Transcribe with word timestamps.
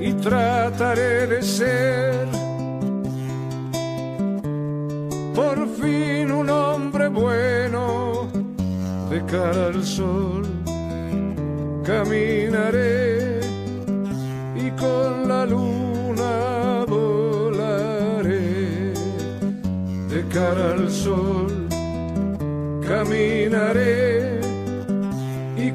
Y 0.00 0.12
trataré 0.14 1.26
de 1.26 1.42
ser 1.42 2.28
por 5.34 5.68
fin 5.80 6.30
un 6.30 6.48
hombre 6.48 7.08
bueno 7.08 8.28
de 9.10 9.24
cara 9.24 9.66
al 9.66 9.84
sol. 9.84 10.44
Caminaré 11.84 13.40
y 14.54 14.70
con 14.82 15.28
la 15.28 15.46
luna 15.46 16.84
volaré 16.86 18.38
de 20.08 20.24
cara 20.32 20.72
al 20.72 20.90
sol. 20.90 21.68
Caminaré 22.86 24.25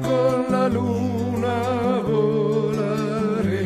con 0.02 0.52
la 0.52 0.68
luna 0.68 2.00
volaré. 2.06 3.62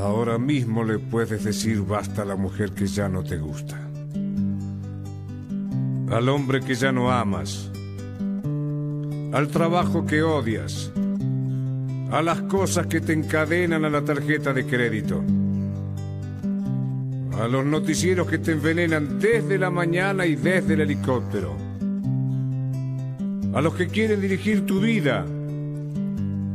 Ahora 0.00 0.38
mismo 0.38 0.84
le 0.84 0.98
puedes 0.98 1.44
decir 1.44 1.82
basta 1.82 2.22
a 2.22 2.24
la 2.24 2.36
mujer 2.36 2.72
que 2.72 2.86
ya 2.86 3.08
no 3.08 3.22
te 3.22 3.38
gusta. 3.38 3.78
Al 6.10 6.28
hombre 6.28 6.60
que 6.60 6.74
ya 6.74 6.92
no 6.92 7.10
amas. 7.10 7.70
Al 9.32 9.48
trabajo 9.48 10.04
que 10.04 10.22
odias. 10.22 10.92
A 12.12 12.22
las 12.22 12.42
cosas 12.42 12.86
que 12.86 13.00
te 13.00 13.12
encadenan 13.12 13.84
a 13.84 13.90
la 13.90 14.02
tarjeta 14.02 14.52
de 14.52 14.64
crédito. 14.64 15.24
A 17.42 17.48
los 17.48 17.64
noticieros 17.64 18.28
que 18.28 18.38
te 18.38 18.52
envenenan 18.52 19.18
desde 19.18 19.58
la 19.58 19.70
mañana 19.70 20.26
y 20.26 20.36
desde 20.36 20.74
el 20.74 20.82
helicóptero. 20.82 21.56
A 23.54 23.60
los 23.60 23.74
que 23.74 23.88
quieren 23.88 24.20
dirigir 24.20 24.64
tu 24.64 24.80
vida 24.80 25.26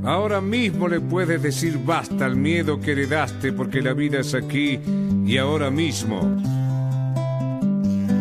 Ahora 0.07 0.39
mismo 0.39 0.87
le 0.87 1.01
puedes 1.01 1.41
decir 1.41 1.77
basta 1.83 2.25
al 2.25 2.37
miedo 2.37 2.79
que 2.79 2.93
heredaste 2.93 3.51
porque 3.51 3.81
la 3.81 3.91
vida 3.91 4.21
es 4.21 4.33
aquí 4.33 4.79
y 5.25 5.37
ahora 5.37 5.69
mismo. 5.69 6.21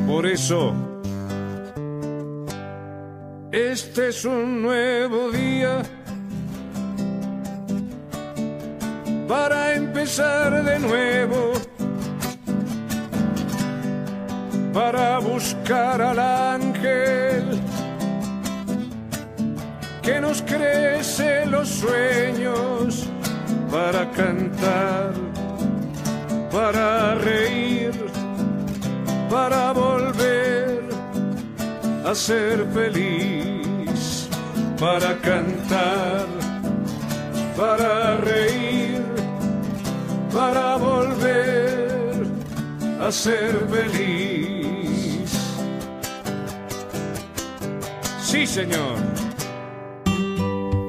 Por 0.08 0.26
eso, 0.26 0.74
este 3.52 4.08
es 4.08 4.24
un 4.24 4.62
nuevo 4.62 5.30
día 5.30 5.82
para 9.26 9.74
empezar 9.74 10.64
de 10.64 10.78
nuevo, 10.78 11.52
para 14.72 15.18
buscar 15.18 16.00
al 16.00 16.18
ángel 16.18 17.60
que 20.02 20.20
nos 20.20 20.42
crece 20.42 21.46
los 21.46 21.68
sueños 21.68 23.08
para 23.70 24.10
cantar, 24.10 25.12
para 26.50 27.14
reír, 27.16 27.92
para 29.28 29.72
volver 29.72 30.80
a 32.06 32.14
ser 32.14 32.66
feliz, 32.72 34.28
para 34.78 35.16
cantar, 35.18 36.26
para 37.56 38.16
reír, 38.18 38.95
para 40.36 40.76
volver 40.76 42.26
a 43.00 43.10
ser 43.10 43.66
feliz. 43.70 45.30
Sí, 48.20 48.46
Señor 48.46 49.16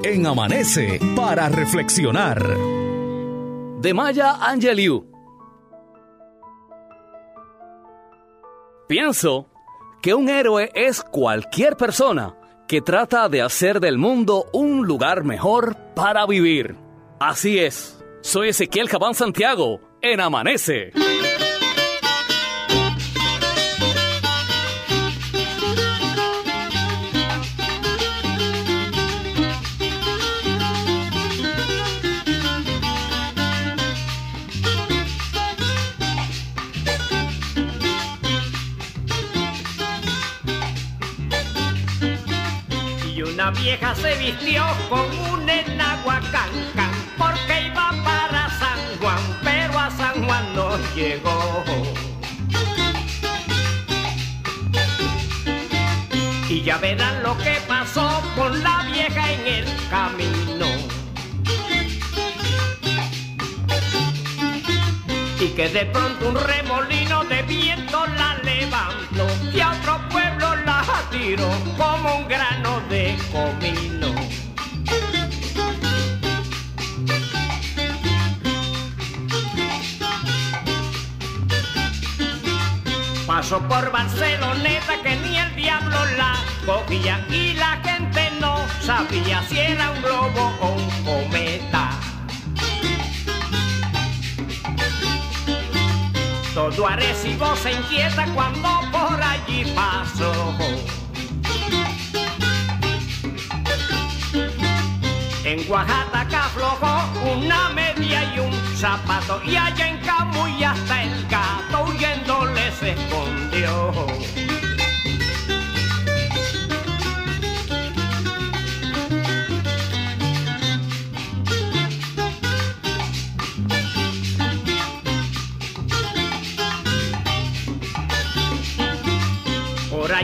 en 0.08 0.25
Amanece 0.25 1.00
para 1.18 1.50
reflexionar. 1.50 2.42
De 3.82 3.94
Maya 3.94 4.36
Angelou. 4.39 5.06
Pienso 8.88 9.48
que 10.01 10.13
un 10.13 10.30
héroe 10.30 10.72
es 10.74 11.04
cualquier 11.04 11.75
persona 11.75 12.36
que 12.70 12.82
trata 12.82 13.27
de 13.27 13.42
hacer 13.42 13.82
del 13.82 13.98
mundo 13.98 14.46
un 14.54 14.88
lugar 14.88 15.25
mejor 15.25 15.75
para 15.94 16.25
vivir. 16.25 16.77
Así 17.20 17.60
es, 17.60 17.97
soy 18.22 18.50
Ezequiel 18.50 18.90
Cabán 18.90 19.14
Santiago, 19.14 19.82
en 20.02 20.20
Amanece. 20.20 20.92
vieja 43.52 43.96
se 43.96 44.16
vistió 44.16 44.64
con 44.90 45.06
un 45.32 45.50
enagua 45.50 46.20
can, 46.32 46.50
porque 47.18 47.57
San 50.18 50.26
Juan 50.26 50.56
no 50.56 50.78
llegó. 50.96 51.64
Y 56.50 56.64
ya 56.64 56.78
verán 56.78 57.22
lo 57.22 57.38
que 57.38 57.58
pasó 57.68 58.24
con 58.36 58.64
la 58.64 58.84
vieja 58.92 59.32
en 59.32 59.48
el 59.48 59.66
camino. 59.92 60.66
Y 65.40 65.48
que 65.50 65.70
de 65.70 65.86
pronto 65.86 66.30
un 66.30 66.36
remolino 66.36 67.24
de 67.26 67.44
viento 67.44 68.08
la 68.08 68.38
levantó 68.44 69.28
y 69.54 69.60
a 69.60 69.72
otro 69.72 70.00
pueblo 70.10 70.56
la 70.66 70.84
tiró 71.12 71.50
como 71.78 72.18
un 72.18 72.28
grano 72.28 72.82
de 72.90 73.16
comino. 73.32 73.97
Pasó 83.38 83.60
por 83.60 83.91
Barceloneta 83.91 85.00
que 85.03 85.15
ni 85.17 85.38
el 85.38 85.56
diablo 85.56 85.96
la 86.17 86.34
cogía 86.65 87.24
y 87.29 87.53
la 87.53 87.79
gente 87.84 88.32
no 88.41 88.58
sabía 88.82 89.44
si 89.48 89.60
era 89.60 89.91
un 89.91 90.01
globo 90.01 90.51
o 90.60 90.70
un 90.70 90.89
cometa. 91.06 91.91
Todo 96.56 96.88
Arecibo 96.88 97.56
se 97.58 97.74
inquieta 97.74 98.25
cuando 98.34 98.70
por 98.91 99.22
allí 99.22 99.72
pasó. 99.75 100.34
En 105.44 105.72
Oaxaca 105.72 106.46
aflojó 106.46 107.34
una 107.36 107.70
media 107.70 108.34
y 108.36 108.39
un 108.39 108.53
zapato 108.75 109.39
y 109.46 109.56
allá 109.56 109.89
en 109.89 110.00
Camuy 110.00 110.63
hasta 110.63 111.03
el 111.03 111.17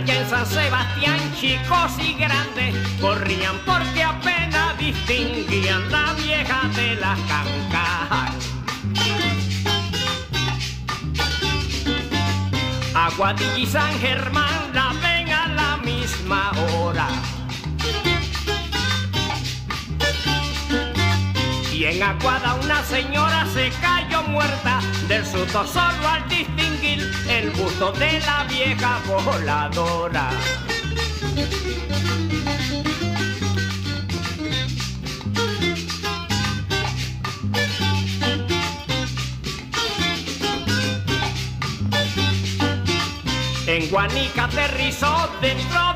allá 0.04 0.22
en 0.22 0.30
San 0.30 0.46
Sebastián 0.46 1.20
chicos 1.40 1.92
y 2.00 2.14
grandes 2.16 2.76
corrían 3.00 3.56
porque 3.66 4.04
apenas 4.04 4.78
distinguían 4.78 5.90
la 5.92 6.14
vieja 6.14 6.62
de 6.76 6.96
las 6.96 7.20
cancas. 7.22 8.36
Aguadilla 12.94 13.58
y 13.58 13.66
San 13.66 14.00
Germán 14.00 14.74
la 14.74 14.94
ven 15.02 15.30
a 15.30 15.48
la 15.48 15.78
misma 15.78 16.52
hora. 16.52 17.08
En 21.94 22.02
Aguada 22.02 22.56
una 22.56 22.84
señora 22.84 23.46
se 23.54 23.70
cayó 23.82 24.24
muerta 24.24 24.80
del 25.08 25.24
susto 25.26 25.66
solo 25.68 26.08
al 26.08 26.28
distinguir 26.28 27.12
el 27.30 27.52
busto 27.52 27.92
de 27.92 28.20
la 28.20 28.46
vieja 28.46 29.00
voladora. 29.06 30.30
En 43.68 43.90
Guanica 43.90 44.46
aterrizó 44.46 45.30
dentro 45.42 45.93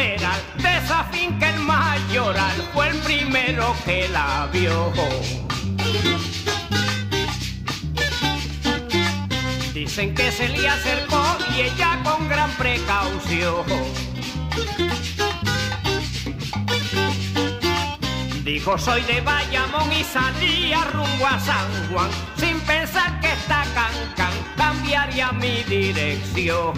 cañaveral 0.00 0.40
de 0.56 0.76
esa 0.78 1.04
finca 1.04 1.50
el 1.50 1.60
mayoral 1.60 2.68
fue 2.72 2.88
el 2.88 2.98
primero 2.98 3.74
que 3.84 4.08
la 4.08 4.48
vio. 4.52 4.92
Dicen 9.74 10.14
que 10.14 10.32
se 10.32 10.48
le 10.48 10.68
acercó 10.68 11.22
y 11.54 11.62
ella 11.62 12.00
con 12.02 12.28
gran 12.28 12.50
precaución. 12.52 13.64
Dijo 18.44 18.78
soy 18.78 19.02
de 19.02 19.20
Bayamón 19.20 19.92
y 19.92 20.04
salía 20.04 20.84
rumbo 20.92 21.26
a 21.26 21.38
San 21.38 21.88
Juan 21.90 22.10
sin 22.36 22.58
pensar 22.60 23.20
que 23.20 23.32
esta 23.32 23.64
cancan 23.74 24.32
cambiaría 24.56 25.32
mi 25.32 25.62
dirección. 25.64 26.72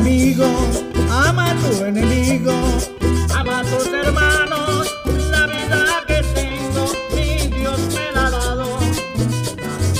Enemigo, 0.00 0.46
ama 1.10 1.50
a 1.50 1.54
tu 1.56 1.84
enemigo, 1.84 2.52
ama 3.34 3.60
a 3.60 3.62
tus 3.64 3.86
hermanos, 3.92 4.86
la 5.30 5.46
vida 5.46 5.84
que 6.06 6.22
tengo, 6.34 6.92
mi 7.14 7.58
Dios 7.58 7.80
me 7.94 8.12
la 8.14 8.26
ha 8.26 8.30
dado. 8.30 8.78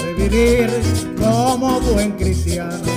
De 0.03 0.15
vivir 0.15 0.71
como 1.19 1.81
buen 1.81 2.13
cristiano. 2.13 2.90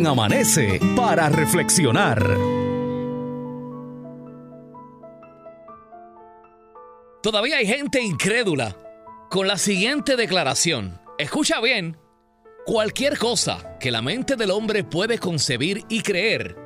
En 0.00 0.06
Amanece 0.06 0.80
para 0.96 1.28
reflexionar. 1.28 2.26
Todavía 7.22 7.58
hay 7.58 7.66
gente 7.66 8.00
incrédula 8.00 8.78
con 9.28 9.46
la 9.46 9.58
siguiente 9.58 10.16
declaración. 10.16 10.98
Escucha 11.18 11.60
bien. 11.60 11.98
Cualquier 12.64 13.18
cosa 13.18 13.76
que 13.78 13.90
la 13.90 14.00
mente 14.00 14.36
del 14.36 14.52
hombre 14.52 14.84
puede 14.84 15.18
concebir 15.18 15.84
y 15.90 16.00
creer 16.00 16.56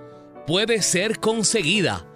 puede 0.47 0.81
ser 0.81 1.19
conseguida. 1.19 2.07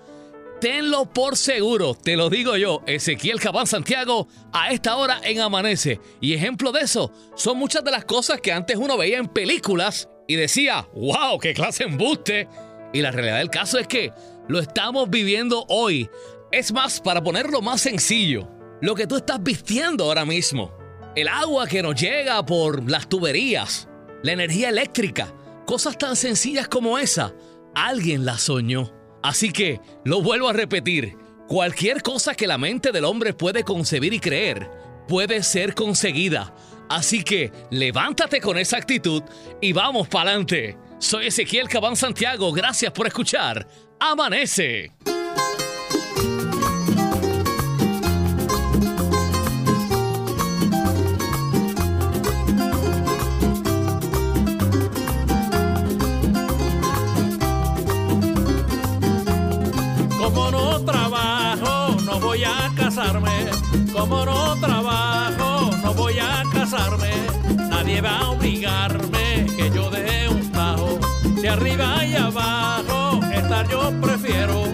Tenlo 0.60 1.12
por 1.12 1.36
seguro, 1.36 1.96
te 1.96 2.16
lo 2.16 2.30
digo 2.30 2.56
yo, 2.56 2.84
Ezequiel 2.86 3.40
Cabán 3.40 3.66
Santiago, 3.66 4.28
a 4.52 4.70
esta 4.70 4.94
hora 4.94 5.20
en 5.24 5.40
Amanece. 5.40 5.98
Y 6.20 6.34
ejemplo 6.34 6.70
de 6.70 6.82
eso 6.82 7.10
son 7.34 7.58
muchas 7.58 7.82
de 7.82 7.90
las 7.90 8.04
cosas 8.04 8.40
que 8.40 8.52
antes 8.52 8.76
uno 8.76 8.96
veía 8.96 9.18
en 9.18 9.26
películas 9.26 10.08
y 10.28 10.36
decía, 10.36 10.86
wow, 10.94 11.38
qué 11.40 11.54
clase 11.54 11.84
de 11.84 11.90
embuste. 11.90 12.48
Y 12.92 13.02
la 13.02 13.10
realidad 13.10 13.38
del 13.38 13.50
caso 13.50 13.78
es 13.78 13.88
que 13.88 14.12
lo 14.46 14.60
estamos 14.60 15.10
viviendo 15.10 15.64
hoy. 15.68 16.08
Es 16.52 16.70
más, 16.72 17.00
para 17.00 17.22
ponerlo 17.22 17.60
más 17.62 17.80
sencillo, 17.80 18.48
lo 18.80 18.94
que 18.94 19.06
tú 19.06 19.16
estás 19.16 19.42
vistiendo 19.42 20.04
ahora 20.04 20.24
mismo, 20.24 20.72
el 21.16 21.28
agua 21.28 21.66
que 21.66 21.82
nos 21.82 22.00
llega 22.00 22.44
por 22.46 22.88
las 22.88 23.08
tuberías, 23.08 23.88
la 24.22 24.32
energía 24.32 24.68
eléctrica, 24.68 25.34
cosas 25.66 25.98
tan 25.98 26.14
sencillas 26.14 26.68
como 26.68 26.98
esa, 26.98 27.34
alguien 27.74 28.24
la 28.24 28.38
soñó. 28.38 28.92
Así 29.22 29.50
que, 29.50 29.80
lo 30.04 30.22
vuelvo 30.22 30.48
a 30.48 30.52
repetir, 30.52 31.16
cualquier 31.48 32.02
cosa 32.02 32.34
que 32.34 32.46
la 32.46 32.58
mente 32.58 32.92
del 32.92 33.06
hombre 33.06 33.32
puede 33.32 33.64
concebir 33.64 34.12
y 34.12 34.20
creer, 34.20 34.70
puede 35.08 35.42
ser 35.42 35.74
conseguida. 35.74 36.54
Así 36.88 37.22
que, 37.22 37.52
levántate 37.70 38.40
con 38.40 38.58
esa 38.58 38.78
actitud 38.78 39.22
y 39.60 39.72
vamos 39.72 40.08
para 40.08 40.30
adelante. 40.30 40.76
Soy 40.98 41.26
Ezequiel 41.26 41.68
Cabán 41.68 41.96
Santiago, 41.96 42.52
gracias 42.52 42.92
por 42.92 43.06
escuchar. 43.06 43.68
Amanece. 44.00 44.92
Como 60.18 60.50
no 60.50 60.84
trabajo, 60.84 61.96
no 62.02 62.20
voy 62.20 62.44
a 62.44 62.72
casarme. 62.76 63.50
Como 63.92 64.24
no 64.24 64.56
trabajo, 64.60 64.97
Nadie 67.98 68.10
va 68.12 68.26
a 68.26 68.30
obligarme 68.30 69.46
que 69.56 69.70
yo 69.74 69.90
dé 69.90 70.28
un 70.28 70.52
tajo. 70.52 71.00
De 71.42 71.48
arriba 71.48 72.04
y 72.06 72.14
abajo, 72.14 73.18
estar 73.32 73.68
yo 73.68 73.90
prefiero. 74.00 74.66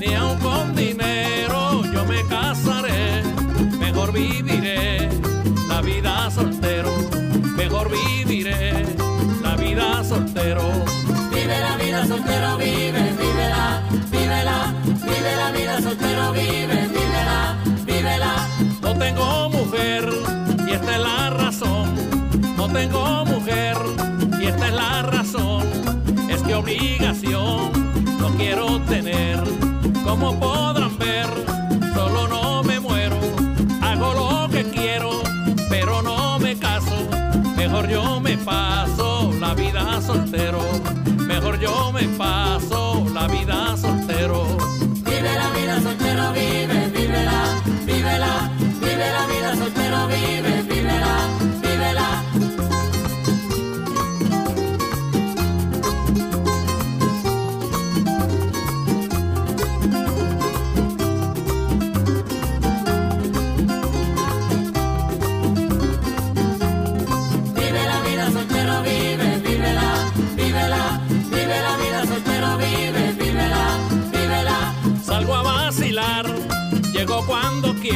Ni 0.00 0.14
aun 0.14 0.36
con 0.40 0.74
dinero 0.74 1.82
yo 1.84 2.04
me 2.06 2.26
casaré. 2.26 3.22
Mejor 3.78 4.12
viviré 4.12 5.08
la 5.68 5.80
vida 5.80 6.28
soltero. 6.32 6.90
Mejor 7.56 7.88
viviré 7.88 8.84
la 9.42 9.54
vida 9.54 10.02
soltero. 10.02 10.64
Vive 11.32 11.60
la 11.60 11.76
vida 11.76 12.04
soltero, 12.04 12.56
vive, 12.56 13.12
vívela, 13.20 13.82
vívela, 14.10 14.74
vive 14.84 15.36
la 15.36 15.52
vida 15.52 15.80
soltero, 15.80 16.32
vive, 16.32 16.88
vívela, 16.88 17.56
vívela. 17.84 18.48
No 18.80 18.98
tengo 18.98 19.50
mujer 19.50 20.08
y 20.66 20.72
esta 20.72 20.96
es 20.96 21.00
la 21.00 21.31
tengo 22.72 23.24
mujer 23.26 23.76
y 24.40 24.46
esta 24.46 24.68
es 24.68 24.74
la 24.74 25.02
razón. 25.02 25.62
Es 26.28 26.42
que 26.42 26.54
obligación 26.54 27.70
no 28.18 28.30
quiero 28.36 28.80
tener. 28.82 29.38
Como 30.04 30.38
podrán 30.38 30.96
ver, 30.98 31.26
solo 31.94 32.28
no 32.28 32.62
me 32.62 32.80
muero. 32.80 33.16
Hago 33.82 34.14
lo 34.14 34.48
que 34.50 34.64
quiero, 34.64 35.22
pero 35.68 36.02
no 36.02 36.38
me 36.38 36.56
caso. 36.56 36.96
Mejor 37.56 37.88
yo 37.88 38.20
me 38.20 38.36
paso 38.38 39.32
la 39.38 39.54
vida 39.54 40.00
soltero. 40.00 40.60
Mejor 41.26 41.58
yo 41.60 41.92
me 41.92 42.04
paso 42.16 43.06
la 43.12 43.28
vida 43.28 43.76
soltero. 43.76 44.01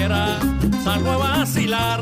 Salgo 0.08 1.10
a 1.10 1.16
vacilar, 1.16 2.00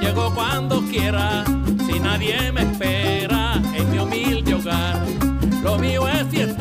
llego 0.00 0.34
cuando 0.34 0.80
quiera. 0.90 1.44
Si 1.86 2.00
nadie 2.00 2.50
me 2.50 2.62
espera 2.62 3.60
en 3.74 3.90
mi 3.90 3.98
humilde 3.98 4.54
hogar, 4.54 5.04
lo 5.62 5.76
mío 5.76 6.08
es 6.08 6.26
fiestar, 6.28 6.55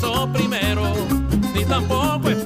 permiso 0.00 0.28
primero, 0.32 0.82
ni 1.54 1.64
tampoco 1.64 2.28
espero 2.28 2.45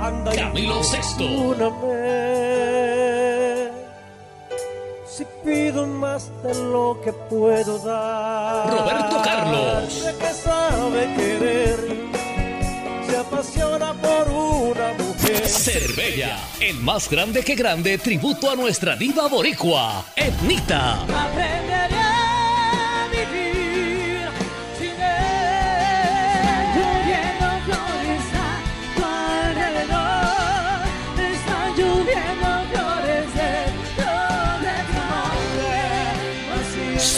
Anda 0.00 0.32
Camilo 0.32 0.80
perdóname. 0.80 2.00
Si 5.06 5.26
pido 5.44 5.86
más 5.86 6.30
de 6.42 6.54
lo 6.54 6.98
que 7.04 7.12
puedo 7.12 7.78
dar. 7.80 8.70
Roberto 8.70 9.20
Carlos. 9.22 10.06
Que 10.18 10.32
sabe 10.32 11.14
querer, 11.16 11.78
se 13.06 13.16
apasiona 13.16 13.92
por 13.94 14.28
una 14.28 14.94
mujer. 14.94 15.46
Cervella, 15.46 16.38
el 16.60 16.76
más 16.76 17.10
grande 17.10 17.42
que 17.42 17.54
grande 17.54 17.98
tributo 17.98 18.50
a 18.50 18.56
nuestra 18.56 18.96
diva 18.96 19.28
boricua, 19.28 20.04
Etnita. 20.16 21.02
Aprenderé 21.02 21.89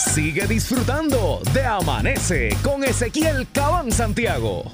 Sigue 0.00 0.46
disfrutando 0.46 1.42
de 1.52 1.62
Amanece 1.62 2.56
con 2.62 2.82
Ezequiel 2.82 3.46
Cabán 3.52 3.92
Santiago. 3.92 4.64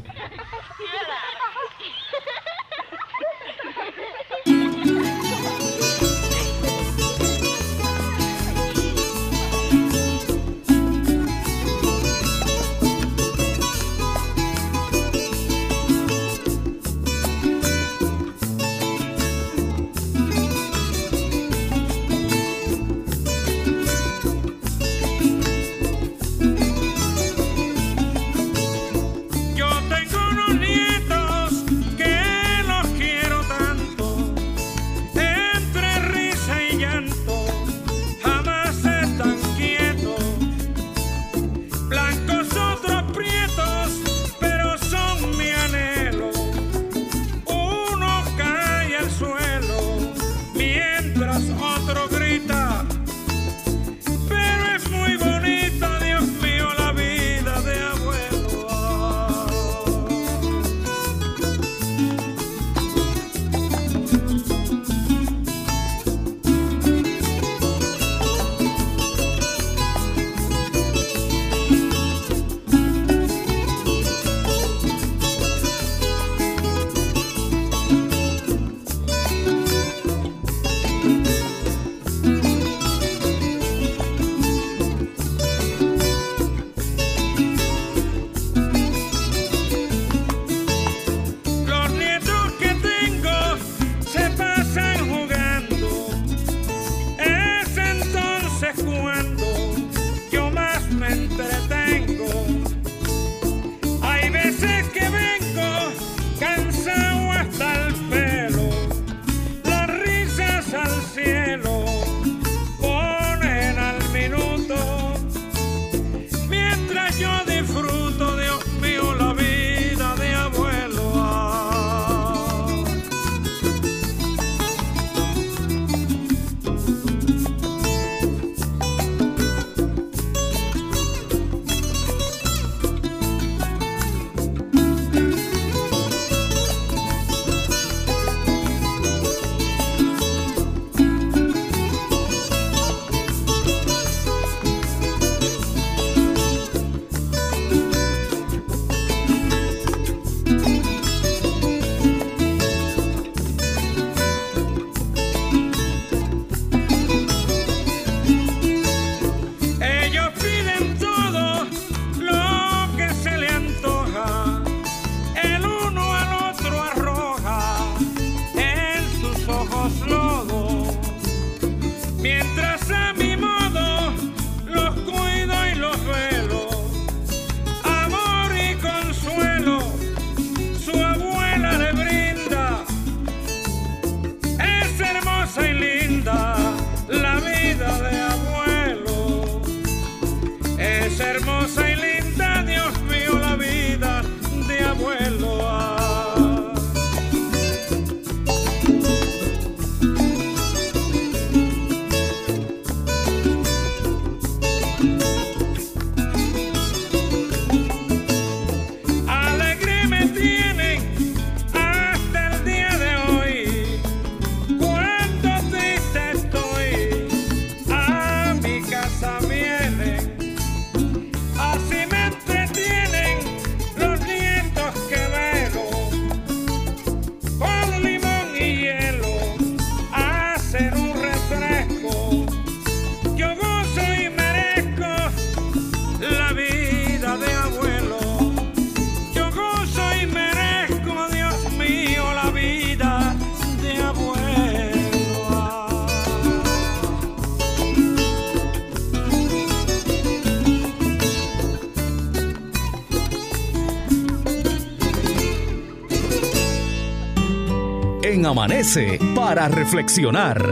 Amanece 258.57 259.19
para 259.35 259.69
reflexionar. 259.69 260.67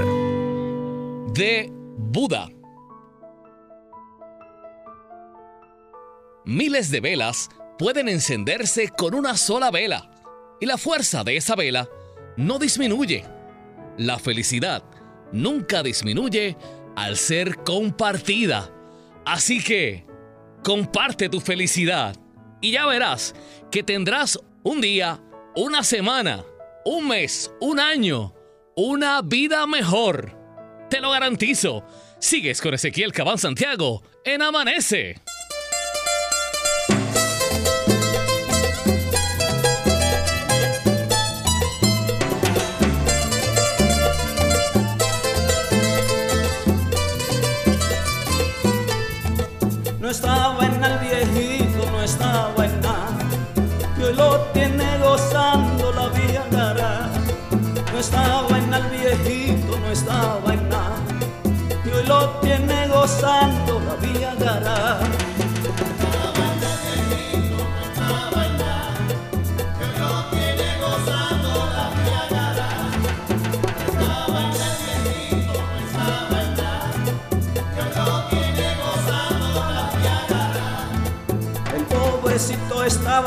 de 1.34 1.70
Buda. 1.98 2.48
Miles 6.46 6.90
de 6.90 7.00
velas 7.00 7.50
pueden 7.78 8.08
encenderse 8.08 8.88
con 8.88 9.14
una 9.14 9.36
sola 9.36 9.70
vela 9.70 10.10
y 10.62 10.64
la 10.64 10.78
fuerza 10.78 11.24
de 11.24 11.36
esa 11.36 11.56
vela 11.56 11.86
no 12.38 12.58
disminuye. 12.58 13.26
La 13.98 14.18
felicidad 14.18 14.82
nunca 15.30 15.82
disminuye 15.82 16.56
al 16.96 17.18
ser 17.18 17.58
compartida. 17.64 18.72
Así 19.26 19.62
que 19.62 20.06
comparte 20.62 21.28
tu 21.28 21.38
felicidad 21.38 22.16
y 22.62 22.70
ya 22.70 22.86
verás 22.86 23.34
que 23.70 23.82
tendrás 23.82 24.40
un 24.62 24.80
día, 24.80 25.20
una 25.54 25.82
semana, 25.82 26.46
un 26.84 27.08
mes, 27.08 27.50
un 27.60 27.80
año, 27.80 28.34
una 28.76 29.22
vida 29.22 29.66
mejor. 29.66 30.36
Te 30.90 31.00
lo 31.00 31.10
garantizo. 31.10 31.82
Sigues 32.18 32.60
con 32.60 32.74
Ezequiel 32.74 33.12
Cabán 33.12 33.38
Santiago 33.38 34.02
en 34.24 34.42
Amanece. 34.42 35.16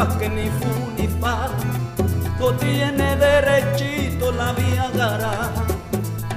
Que 0.05 0.29
ni 0.29 0.49
fu 0.49 0.91
ni 0.95 1.07
fa, 1.19 1.49
no 2.39 2.53
tiene 2.53 3.15
derechito 3.15 4.31
la 4.31 4.53
vía 4.53 4.91
gara. 4.93 5.51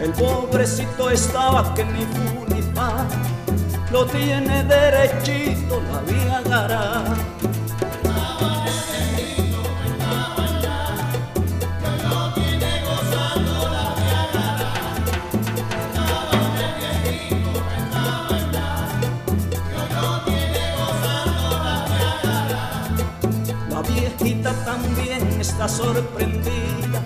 El 0.00 0.12
pobrecito 0.12 1.10
estaba 1.10 1.74
que 1.74 1.84
ni 1.84 2.04
fu 2.06 2.54
ni 2.54 2.62
fa, 2.74 3.06
lo 3.90 4.06
tiene 4.06 4.64
derechito 4.64 5.82
la 5.90 6.00
vía 6.10 6.40
está 25.60 25.84
sorprendida 25.84 27.02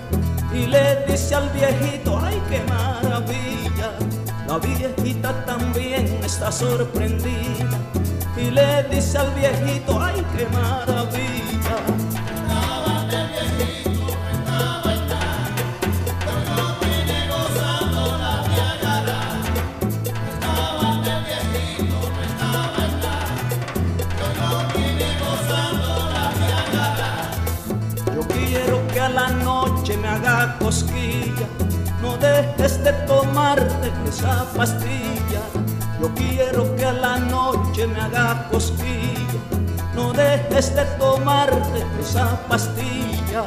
y 0.53 0.65
le 0.67 1.05
dice 1.07 1.35
al 1.35 1.49
viejito, 1.49 2.17
ay 2.23 2.41
qué 2.49 2.61
maravilla. 2.69 3.91
La 4.47 4.57
viejita 4.59 5.43
también 5.45 6.05
está 6.23 6.49
sorprendida 6.53 7.77
y 8.37 8.51
le 8.51 8.83
dice 8.89 9.17
al 9.17 9.31
viejito, 9.31 10.01
ay 10.01 10.25
qué 10.37 10.47
maravilla. 10.55 11.84
Me 29.97 30.07
haga 30.07 30.57
cosquilla, 30.59 31.47
no 32.01 32.17
dejes 32.17 32.83
de 32.83 32.91
tomarte 33.07 33.91
esa 34.07 34.45
pastilla. 34.55 35.41
Yo 36.01 36.13
quiero 36.13 36.75
que 36.75 36.85
a 36.85 36.93
la 36.93 37.17
noche 37.17 37.87
me 37.87 37.99
haga 37.99 38.47
cosquilla, 38.51 39.39
no 39.95 40.13
dejes 40.13 40.75
de 40.75 40.85
tomarte 40.97 41.85
esa 41.99 42.39
pastilla. 42.47 43.43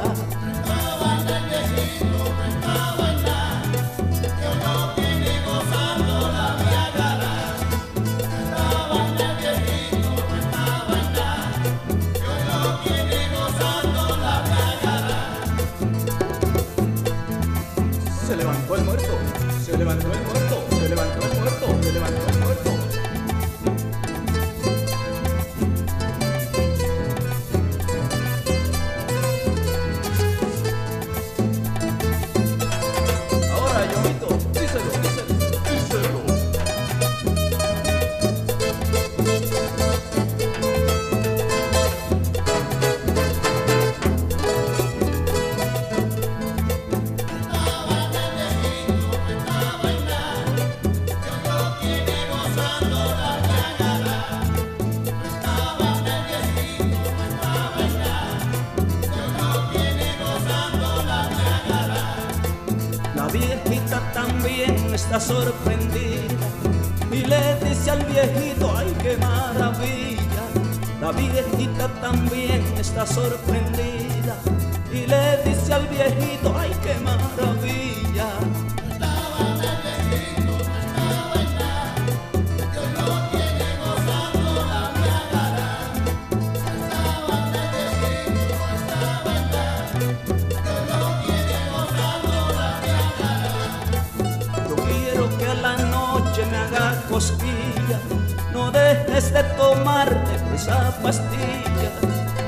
Esa 100.59 100.91
pastilla. 101.01 101.89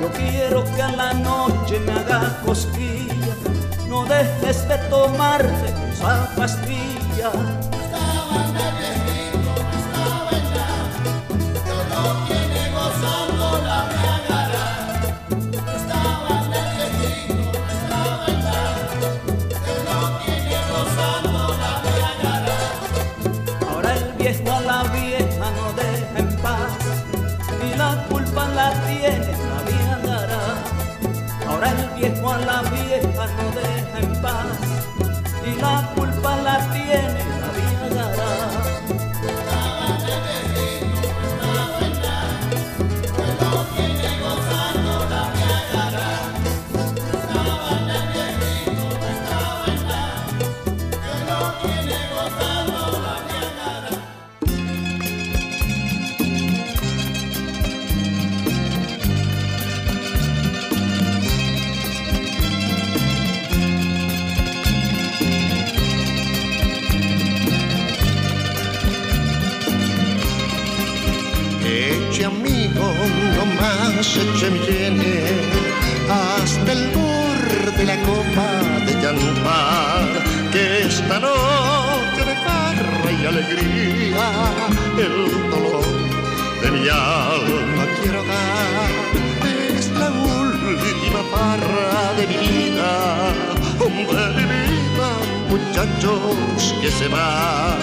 Yo 0.01 0.11
quiero 0.11 0.63
que 0.75 0.81
a 0.81 0.91
la 0.91 1.13
noche 1.13 1.79
me 1.79 1.93
haga 1.93 2.37
cosquilla, 2.45 3.35
no 3.87 4.05
dejes 4.05 4.67
de 4.67 4.77
tomarte 4.89 5.67
esa 5.93 6.29
pastilla. 6.35 7.31
Y 35.45 35.61
la 35.61 35.91
culpa 35.95 36.35
la 36.37 36.57
tiene 36.71 37.20
alegría, 83.31 84.27
el 84.97 85.49
dolor 85.49 85.85
de 86.61 86.71
mi 86.71 86.89
alma 86.89 87.83
quiero 88.01 88.23
dar, 88.23 88.91
es 89.77 89.89
la 89.91 90.09
última 90.09 91.21
farra 91.31 92.13
de 92.17 92.27
mi 92.27 92.37
vida, 92.47 93.33
de 94.37 94.43
mi 94.51 94.59
vida, 94.71 95.09
muchachos 95.49 96.75
que 96.81 96.91
se 96.91 97.07
va, 97.07 97.77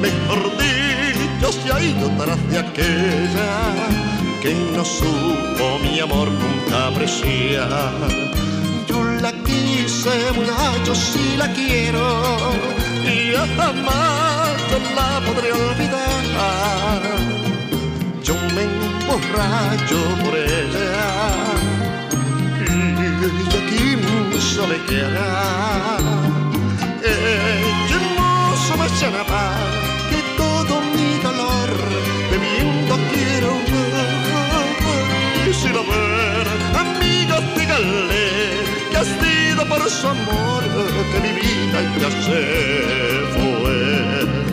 mejor 0.00 0.42
dicho 0.56 1.50
se 1.52 1.72
ha 1.72 1.82
ido 1.82 2.08
tras 2.18 2.40
de 2.50 2.58
aquella 2.58 3.50
que 4.40 4.54
no 4.76 4.84
supo 4.84 5.78
mi 5.82 5.98
amor 5.98 6.28
nunca 6.30 6.86
apreciar. 6.88 7.92
Yo 8.88 9.02
la 9.20 9.32
quise 9.32 10.14
muchacho 10.36 10.94
si 10.94 11.36
la 11.36 11.52
quiero 11.52 12.06
y 13.04 13.34
jamás 13.56 14.25
yo 14.78 14.94
la 14.94 15.20
podré 15.26 15.52
olvidar. 15.52 17.02
Yo 18.22 18.34
me 18.54 18.62
emborracho 18.62 19.98
por 20.22 20.34
ella 20.36 21.06
y 23.40 23.56
aquí 23.60 23.96
mucho 23.96 24.66
me 24.66 24.78
queda. 24.90 25.98
Ella 27.02 27.96
hermoso 27.96 28.76
me 28.76 28.88
que 30.10 30.20
todo 30.36 30.80
mi 30.94 31.10
dolor 31.22 31.70
bebiendo 32.30 32.94
quiero 33.12 33.52
y 35.48 35.54
si 35.54 35.68
lo 35.68 35.82
ven 35.84 36.46
amigos 36.84 37.42
díganle 37.56 38.26
que 38.90 38.96
ha 38.96 39.04
sido 39.04 39.64
por 39.68 39.88
su 39.88 40.08
amor 40.08 40.62
que 41.12 41.20
mi 41.20 41.32
vida 41.40 41.78
ya 42.00 42.10
se 42.10 42.40
fue 43.34 44.45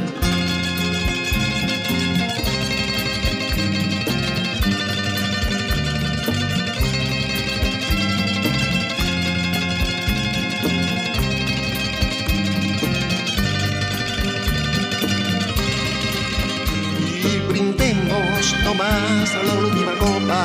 nomás 18.73 19.35
a 19.35 19.43
la 19.43 19.53
última 19.53 19.93
copa, 19.93 20.41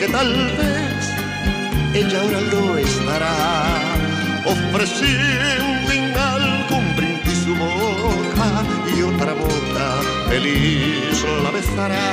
que 0.00 0.08
tal 0.08 0.32
vez 0.58 1.04
ella 1.94 2.20
ahora 2.20 2.40
lo 2.40 2.76
estará 2.78 3.36
ofreciendo 4.44 5.92
en 5.92 6.16
algún 6.16 6.96
brindis 6.96 7.38
su 7.44 7.54
boca 7.54 8.48
y 8.96 9.02
otra 9.02 9.32
boca 9.34 9.86
feliz 10.28 11.24
la 11.44 11.50
besará. 11.52 12.10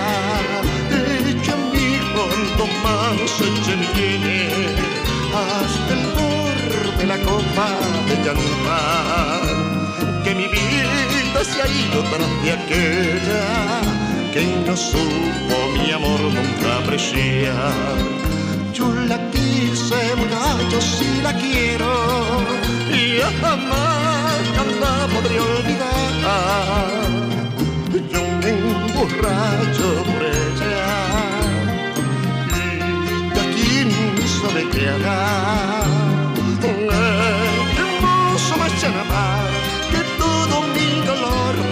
Echa 1.29 1.55
mi 1.73 1.97
hondo 2.15 2.65
más, 2.83 3.31
eche 3.49 3.75
mi 3.77 3.87
llene, 3.95 4.75
hasta 5.33 5.93
el 5.97 6.05
borde 6.19 7.05
la 7.07 7.17
copa 7.17 7.67
de 8.07 8.15
llantar 8.23 9.41
que 10.23 10.35
mi 10.35 10.47
vida 10.47 11.43
se 11.43 11.59
ha 11.59 11.67
ido 11.67 12.03
tras 12.03 12.43
de 12.43 12.51
aquella 12.51 14.10
que 14.33 14.45
no 14.65 14.75
supo 14.77 15.55
mi 15.77 15.91
amor 15.91 16.19
nunca 16.21 16.77
apreciar. 16.83 17.73
Yo 18.73 18.85
la 19.09 19.17
quise 19.31 20.15
muchacho 20.15 20.79
si 20.81 21.21
la 21.21 21.33
quiero 21.33 21.91
y 22.89 23.19
jamás 23.41 24.41
la 24.79 25.07
podré 25.13 25.39
olvidar. 25.39 26.91
Yo 28.13 28.21
me 28.41 28.49
emborracho 28.49 29.87
por 30.07 30.21
ella 30.23 30.83
y 33.35 33.39
aquí 33.45 33.73
no 33.91 34.23
sabe 34.39 34.61
qué 34.71 34.83
hará. 34.89 35.83
Hermoso 37.81 38.53
me 38.61 38.69
llena 38.79 39.03
más 39.13 39.51
que 39.91 40.01
todo 40.17 40.55
mi 40.75 40.89
dolor 41.05 41.70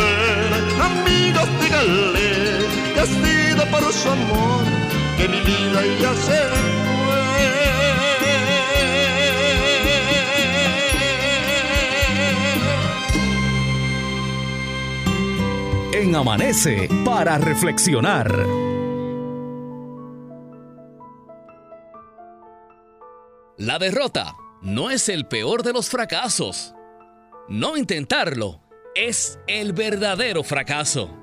ven 0.00 0.80
amigos 0.90 1.48
díganle 1.60 2.30
que 2.94 3.00
ha 3.00 3.06
sido 3.06 3.62
por 3.70 3.92
su 3.92 4.08
amor 4.10 4.64
que 5.16 5.28
mi 5.28 5.40
vida 5.40 5.80
ya 6.00 6.14
se 6.14 6.80
En 15.92 16.16
Amanece 16.16 16.88
para 17.04 17.36
reflexionar. 17.36 18.30
La 23.58 23.78
derrota 23.78 24.34
no 24.62 24.90
es 24.90 25.10
el 25.10 25.26
peor 25.26 25.62
de 25.62 25.74
los 25.74 25.90
fracasos. 25.90 26.74
No 27.48 27.76
intentarlo 27.76 28.59
es 28.94 29.38
el 29.46 29.72
verdadero 29.72 30.42
fracaso. 30.42 31.16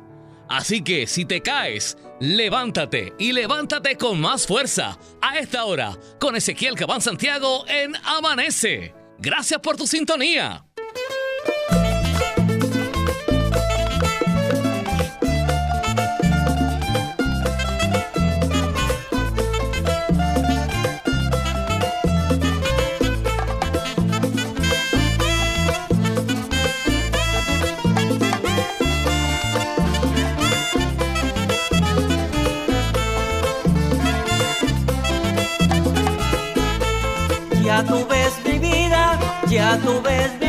Así 0.50 0.82
que 0.82 1.08
si 1.08 1.26
te 1.26 1.42
caes, 1.42 1.98
levántate 2.20 3.14
y 3.20 3.32
levántate 3.34 3.98
con 3.98 4.20
más 4.20 4.48
fuerza. 4.48 4.98
A 5.22 5.40
esta 5.40 5.66
hora, 5.66 5.98
con 6.20 6.36
Ezequiel 6.36 6.76
Cabán 6.76 7.02
Santiago 7.02 7.66
en 7.68 7.96
Amanece. 8.06 8.94
Gracias 9.20 9.60
por 9.60 9.76
tu 9.76 9.88
sintonía. 9.88 10.67
Ya 37.78 37.84
tú 37.84 38.08
ves 38.10 38.34
mi 38.44 38.58
vida, 38.58 39.20
ya 39.48 39.78
tú 39.78 40.02
ves 40.02 40.32
mi 40.32 40.40
vida, 40.40 40.47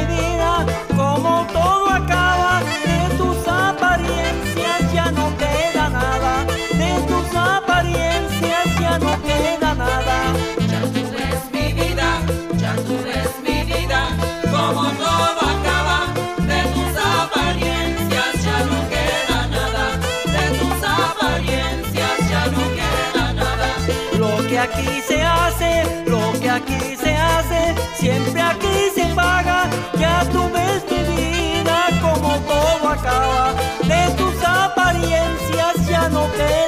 siempre 27.99 28.40
aquí 28.40 28.90
se 28.94 29.07
paga. 29.14 29.68
Ya 29.99 30.24
tú 30.32 30.49
ves 30.53 30.84
mi 30.90 31.03
vida 31.14 31.88
como 32.01 32.38
todo 32.53 32.88
acaba. 32.88 33.55
De 33.82 34.03
tus 34.16 34.36
apariencias 34.44 35.86
ya 35.86 36.09
no 36.09 36.30
queda 36.32 36.68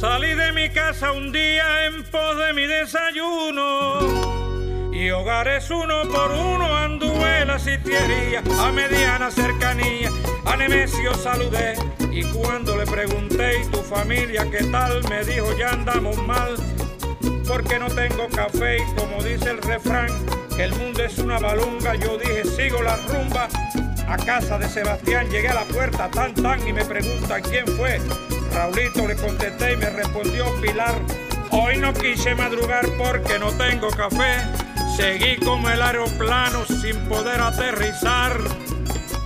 Salí 0.00 0.32
de 0.34 0.52
mi 0.52 0.70
casa 0.70 1.12
un 1.12 1.30
día 1.30 1.84
en 1.84 2.02
pos 2.04 2.34
de 2.38 2.54
mi 2.54 2.66
desayuno 2.66 3.98
y 4.90 5.10
hogares 5.10 5.70
uno 5.70 6.04
por 6.10 6.30
uno 6.30 6.74
anduve 6.74 7.44
la 7.44 7.58
sitiería 7.58 8.42
a 8.60 8.72
mediana 8.72 9.30
cercanía. 9.30 10.10
A 10.46 10.56
Nemesio 10.56 11.12
saludé 11.12 11.74
y 12.10 12.22
cuando 12.24 12.78
le 12.78 12.86
pregunté, 12.86 13.60
¿y 13.60 13.66
tu 13.66 13.82
familia 13.82 14.46
qué 14.50 14.64
tal? 14.72 15.06
Me 15.10 15.22
dijo, 15.22 15.54
ya 15.58 15.68
andamos 15.68 16.16
mal 16.26 16.56
porque 17.46 17.78
no 17.78 17.88
tengo 17.88 18.26
café 18.34 18.78
y 18.78 18.94
como 18.98 19.22
dice 19.22 19.50
el 19.50 19.58
refrán, 19.58 20.08
que 20.56 20.64
el 20.64 20.74
mundo 20.76 21.04
es 21.04 21.18
una 21.18 21.38
balunga, 21.38 21.94
yo 21.96 22.16
dije, 22.16 22.46
sigo 22.46 22.80
la 22.80 22.96
rumba. 22.96 23.48
A 24.08 24.16
casa 24.16 24.56
de 24.56 24.66
Sebastián 24.66 25.28
llegué 25.28 25.48
a 25.48 25.54
la 25.56 25.64
puerta 25.64 26.10
tan 26.10 26.34
tan 26.34 26.66
y 26.66 26.72
me 26.72 26.86
preguntan 26.86 27.42
quién 27.42 27.66
fue. 27.66 28.00
Raulito 28.52 29.06
le 29.06 29.16
contesté 29.16 29.72
y 29.72 29.76
me 29.76 29.90
respondió 29.90 30.44
Pilar. 30.60 30.94
Hoy 31.50 31.78
no 31.78 31.92
quise 31.92 32.34
madrugar 32.34 32.86
porque 32.96 33.38
no 33.38 33.50
tengo 33.52 33.90
café. 33.90 34.36
Seguí 34.96 35.36
como 35.36 35.68
el 35.70 35.80
aeroplano 35.80 36.64
sin 36.66 36.96
poder 37.08 37.40
aterrizar. 37.40 38.38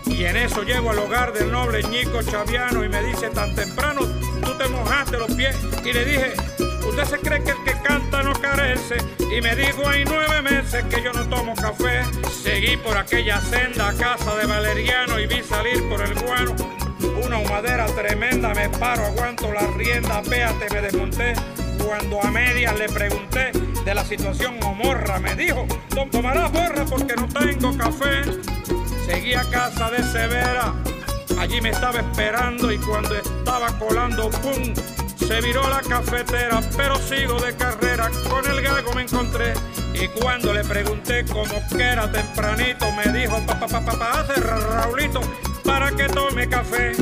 Y 0.07 0.25
en 0.25 0.37
eso 0.37 0.62
llego 0.62 0.91
al 0.91 0.99
hogar 0.99 1.33
del 1.33 1.51
noble 1.51 1.83
Ñico 1.83 2.22
Chaviano 2.22 2.85
y 2.85 2.89
me 2.89 3.03
dice 3.03 3.31
tan 3.31 3.55
temprano, 3.55 4.03
tú 4.43 4.57
te 4.57 4.68
mojaste 4.68 5.18
los 5.18 5.33
pies. 5.33 5.57
Y 5.85 5.93
le 5.93 6.05
dije, 6.05 6.33
¿usted 6.87 7.05
se 7.05 7.18
cree 7.18 7.43
que 7.43 7.51
el 7.51 7.64
que 7.64 7.72
canta 7.83 8.22
no 8.22 8.33
carece? 8.35 8.97
Y 9.18 9.41
me 9.41 9.57
dijo, 9.57 9.89
hay 9.89 10.05
nueve 10.05 10.43
meses 10.43 10.85
que 10.85 11.03
yo 11.03 11.12
no 11.12 11.29
tomo 11.29 11.55
café. 11.55 12.03
Seguí 12.43 12.77
por 12.77 12.97
aquella 12.97 13.41
senda 13.41 13.89
a 13.89 13.95
casa 13.95 14.37
de 14.37 14.47
Valeriano 14.47 15.18
y 15.18 15.27
vi 15.27 15.43
salir 15.43 15.89
por 15.89 16.01
el 16.01 16.14
guano. 16.14 16.84
Una 17.24 17.38
humadera 17.38 17.86
tremenda, 17.86 18.55
me 18.55 18.68
paro, 18.68 19.05
aguanto 19.07 19.52
la 19.52 19.66
rienda, 19.76 20.20
véate, 20.22 20.66
me 20.72 20.80
desmonté. 20.80 21.34
Cuando 21.84 22.22
a 22.22 22.30
medias 22.30 22.78
le 22.78 22.88
pregunté 22.88 23.52
de 23.84 23.94
la 23.94 24.05
situación 24.05 24.62
homorra, 24.64 25.18
me 25.18 25.34
dijo, 25.34 25.66
"Tom- 25.94 26.11
tomarás 26.11 26.50
borra 26.52 26.84
porque 26.88 27.14
no 27.16 27.28
tengo 27.28 27.76
café. 27.76 28.22
Seguí 29.07 29.34
a 29.34 29.44
casa 29.50 29.90
de 29.90 30.02
Severa, 30.02 30.72
allí 31.38 31.61
me 31.61 31.70
estaba 31.70 31.98
esperando 32.00 32.72
y 32.72 32.78
cuando 32.78 33.14
estaba 33.14 33.78
colando, 33.78 34.30
¡pum! 34.30 34.72
Se 35.26 35.40
viró 35.40 35.68
la 35.68 35.80
cafetera, 35.80 36.61
pero 36.76 36.96
sigo 36.96 37.38
de 37.40 37.55
carrera, 37.55 38.11
con 38.30 38.44
el 38.50 38.61
gago 38.62 38.92
me 38.94 39.02
encontré. 39.02 39.52
Y 39.94 40.09
cuando 40.09 40.52
le 40.52 40.64
pregunté 40.64 41.24
cómo 41.26 41.62
que 41.74 41.82
era 41.82 42.11
tempranito, 42.11 42.90
me 42.92 43.12
dijo, 43.12 43.36
papá, 43.46 43.66
papá, 43.66 43.84
papá, 43.92 44.20
hace 44.20 44.40
Raulito 44.40 45.20
para 45.65 45.91
que 45.93 46.05
tome 46.09 46.49
café. 46.49 46.93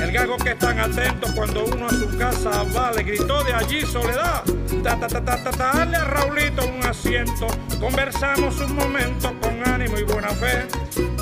El 0.00 0.12
gago 0.12 0.36
que 0.36 0.50
es 0.50 0.58
tan 0.58 0.78
atento 0.78 1.26
cuando 1.34 1.64
uno 1.64 1.86
a 1.86 1.90
su 1.90 2.16
casa 2.16 2.62
va, 2.76 2.92
le 2.92 3.02
gritó 3.02 3.42
de 3.44 3.52
allí 3.52 3.82
soledad. 3.82 4.42
Ta, 4.82 4.98
ta, 4.98 5.08
ta, 5.08 5.24
ta, 5.24 5.44
ta, 5.44 5.50
ta, 5.50 5.72
dale 5.74 5.96
a 5.96 6.04
Raulito 6.04 6.64
un 6.66 6.84
asiento. 6.86 7.46
Conversamos 7.80 8.58
un 8.60 8.74
momento 8.76 9.34
con 9.40 9.66
ánimo 9.68 9.98
y 9.98 10.04
buena 10.04 10.28
fe. 10.30 10.66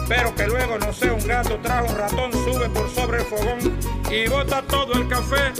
Pero 0.08 0.34
que 0.34 0.46
luego, 0.46 0.78
no 0.78 0.92
sé, 0.92 1.10
un 1.10 1.26
gato 1.26 1.58
trajo 1.62 1.86
un 1.90 1.96
ratón, 1.96 2.32
sube 2.32 2.68
por 2.68 2.88
sobre 2.94 3.18
el 3.18 3.24
fogón 3.24 3.58
y 4.10 4.28
bota 4.28 4.62
todo 4.62 4.92
el 4.92 5.08
café. 5.08 5.52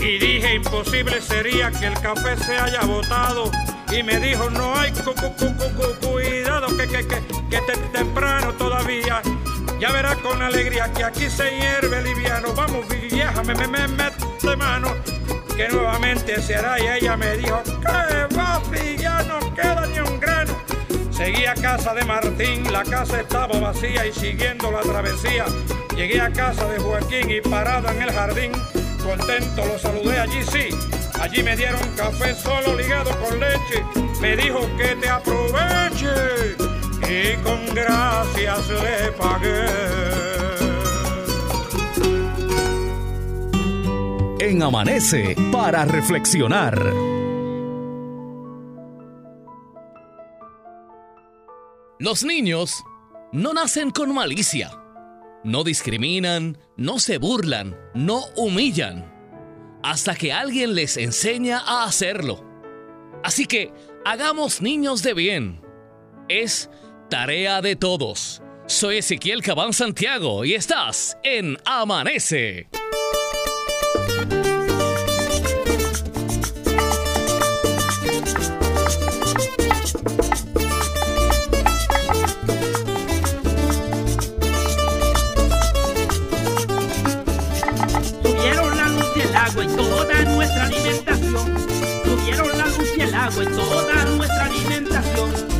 Y 0.00 0.18
dije, 0.18 0.56
imposible 0.56 1.22
sería 1.22 1.70
que 1.70 1.86
el 1.86 1.94
café 2.00 2.36
se 2.36 2.56
haya 2.58 2.80
botado. 2.82 3.50
Y 3.90 4.02
me 4.02 4.18
dijo, 4.18 4.50
no 4.50 4.76
hay 4.76 4.92
cu, 4.92 5.14
cu, 5.14 5.32
cu, 5.38 5.46
cu, 5.56 5.64
cu- 5.76 6.08
cuidado, 6.10 6.66
que, 6.76 6.86
que, 6.88 7.06
que, 7.06 7.22
que 7.48 7.60
te- 7.62 7.76
temprano 7.92 8.52
todavía. 8.54 9.22
Ya 9.84 9.92
verás 9.92 10.16
con 10.16 10.40
alegría 10.40 10.90
que 10.94 11.04
aquí 11.04 11.28
se 11.28 11.58
hierve 11.58 12.00
liviano. 12.00 12.54
Vamos, 12.54 12.88
vieja, 12.88 13.42
me, 13.42 13.54
me, 13.54 13.68
me 13.68 13.86
mete 13.86 14.56
mano. 14.56 14.88
Que 15.54 15.68
nuevamente 15.68 16.40
se 16.40 16.54
hará 16.54 16.80
y 16.80 16.86
ella 16.86 17.18
me 17.18 17.36
dijo, 17.36 17.62
que 17.62 18.34
papi, 18.34 18.96
ya 18.96 19.22
no 19.24 19.54
queda 19.54 19.86
ni 19.88 19.98
un 19.98 20.18
grano. 20.18 20.56
Seguí 21.10 21.44
a 21.44 21.52
casa 21.52 21.92
de 21.92 22.02
Martín, 22.06 22.72
la 22.72 22.82
casa 22.82 23.20
estaba 23.20 23.60
vacía 23.60 24.06
y 24.06 24.12
siguiendo 24.14 24.70
la 24.70 24.80
travesía. 24.80 25.44
Llegué 25.94 26.18
a 26.18 26.32
casa 26.32 26.66
de 26.66 26.78
Joaquín 26.78 27.28
y 27.28 27.42
parado 27.42 27.90
en 27.90 28.00
el 28.00 28.10
jardín, 28.10 28.52
contento 29.02 29.66
lo 29.66 29.78
saludé 29.78 30.18
allí 30.18 30.42
sí. 30.44 30.70
Allí 31.20 31.42
me 31.42 31.56
dieron 31.56 31.86
café 31.94 32.34
solo 32.34 32.74
ligado 32.74 33.10
con 33.20 33.38
leche. 33.38 33.84
Me 34.22 34.34
dijo 34.34 34.60
que 34.78 34.96
te 34.96 35.10
aproveche 35.10 36.56
y 37.08 37.36
con 37.42 37.74
gracias 37.74 38.68
le 38.68 39.12
pagué. 39.12 39.94
En 44.40 44.62
Amanece 44.62 45.36
para 45.52 45.84
reflexionar. 45.84 47.14
Los 51.98 52.24
niños 52.24 52.84
no 53.32 53.54
nacen 53.54 53.90
con 53.90 54.14
malicia. 54.14 54.70
No 55.44 55.64
discriminan, 55.64 56.58
no 56.76 56.98
se 56.98 57.18
burlan, 57.18 57.76
no 57.94 58.24
humillan. 58.36 59.12
Hasta 59.82 60.14
que 60.14 60.32
alguien 60.32 60.74
les 60.74 60.96
enseña 60.96 61.58
a 61.58 61.84
hacerlo. 61.84 62.44
Así 63.22 63.46
que 63.46 63.72
hagamos 64.04 64.60
niños 64.60 65.02
de 65.02 65.14
bien. 65.14 65.62
Es 66.28 66.68
tarea 67.08 67.60
de 67.62 67.76
todos. 67.76 68.42
Soy 68.66 68.98
Ezequiel 68.98 69.42
Cabán 69.42 69.72
Santiago 69.72 70.44
y 70.44 70.54
estás 70.54 71.18
en 71.22 71.58
Amanece. 71.64 72.68
Tuvieron 88.22 88.76
la 88.76 88.88
luz 88.88 89.06
y 89.16 89.20
el 89.20 89.36
agua 89.36 89.64
en 89.64 89.76
toda 89.76 90.22
nuestra 90.24 90.64
alimentación. 90.64 91.54
Tuvieron 92.04 92.58
la 92.58 92.66
luz 92.66 92.88
y 92.96 93.00
el 93.00 93.14
agua 93.14 93.42
en 93.42 93.52
toda 93.52 94.04
nuestra 94.06 94.44
alimentación. 94.46 95.53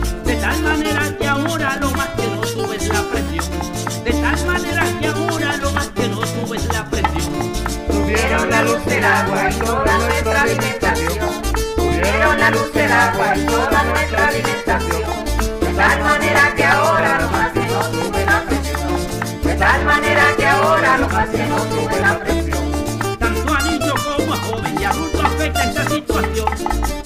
De 0.44 0.50
tal 0.50 0.62
manera 0.62 1.16
que 1.16 1.26
ahora 1.26 1.76
lo 1.80 1.90
más 1.92 2.08
que 2.08 2.26
no 2.26 2.44
subes 2.44 2.88
la 2.88 3.02
presión, 3.04 4.04
de 4.04 4.10
tal 4.12 4.46
manera 4.46 4.84
que 5.00 5.06
ahora 5.06 5.56
lo 5.56 5.70
más 5.70 5.88
que 5.88 6.06
no 6.08 6.20
subes 6.26 6.66
la 6.66 6.84
presión. 6.84 7.52
Tuvieron 7.88 8.50
la 8.50 8.62
luz 8.62 8.84
del 8.84 9.04
agua 9.04 9.50
y 9.50 9.54
toda 9.54 9.98
nuestra 9.98 10.42
alimentación, 10.42 11.42
tuvieron 11.76 12.38
la 12.38 12.50
luz 12.50 12.72
del 12.74 12.92
agua 12.92 13.34
y 13.34 13.46
toda 13.46 13.82
nuestra 13.84 14.28
alimentación, 14.28 15.24
de 15.60 15.72
tal 15.72 16.02
manera 16.02 16.54
que 16.54 16.64
ahora 16.64 17.20
lo 17.20 17.30
más 17.30 17.52
que 17.52 17.60
no 17.60 17.82
sube 17.82 18.26
la 18.26 18.42
presión, 18.44 19.42
de 19.44 19.54
tal 19.54 19.84
manera 19.86 20.24
que 20.36 20.46
ahora 20.46 20.98
lo 20.98 21.08
más 21.08 21.28
que 21.30 21.46
no 21.46 21.58
sube 21.58 22.00
la 22.02 22.18
presión. 22.18 23.18
Tanto 23.18 23.54
anillo 23.54 23.94
como 23.94 24.34
a 24.34 24.36
joven 24.36 24.78
y 24.78 24.84
adulto 24.84 25.22
afecta 25.22 25.64
esta 25.64 25.88
situación. 25.88 27.03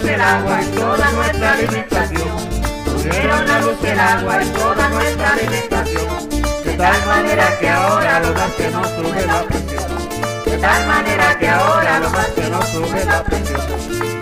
Luz, 0.00 0.10
el 0.10 0.20
agua 0.20 0.62
y 0.62 0.66
toda 0.76 1.12
nuestra 1.12 1.52
alimentación. 1.52 2.50
Tuvieron 2.84 3.46
la 3.46 3.60
luz, 3.60 3.84
el 3.84 4.00
agua 4.00 4.42
y 4.42 4.48
toda 4.48 4.88
nuestra 4.88 5.32
alimentación. 5.32 6.28
De 6.64 6.76
tal 6.76 7.06
manera 7.06 7.58
que 7.58 7.68
ahora 7.68 8.20
lo 8.20 8.34
más 8.34 8.52
que 8.52 8.70
no 8.70 8.84
sube 8.84 9.26
la 9.26 9.42
presión. 9.42 10.44
De 10.44 10.56
tal 10.58 10.86
manera 10.86 11.38
que 11.38 11.48
ahora 11.48 12.00
lo 12.00 12.10
más 12.10 12.26
que 12.28 12.50
no 12.50 12.62
sube 12.62 13.04
la 13.04 13.22
presión. 13.24 13.60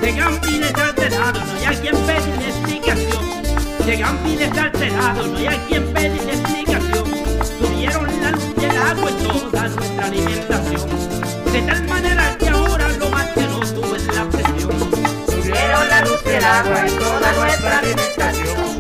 Llegan 0.00 0.40
piles 0.40 0.74
alterados, 0.74 1.46
no 1.46 1.54
hay 1.54 1.64
a 1.64 1.80
quien 1.80 1.96
pedir 2.06 2.48
explicación. 2.48 3.24
Llegan 3.84 4.18
piles 4.18 4.58
alterados, 4.58 5.28
no 5.28 5.38
hay 5.38 5.46
a 5.46 5.66
quien 5.66 5.92
pedir 5.92 6.22
explicación. 6.28 7.04
Tuvieron 7.60 8.22
la 8.22 8.30
luz 8.30 8.44
y 8.60 8.64
el 8.64 8.76
agua 8.76 9.10
y 9.10 9.14
toda 9.24 9.68
nuestra 9.68 10.06
alimentación. 10.06 10.88
De 11.52 11.62
tal 11.62 11.84
manera 11.88 12.37
agua 16.48 16.86
y 16.86 16.90
toda 16.92 17.32
nuestra 17.32 17.78
alimentación. 17.78 18.78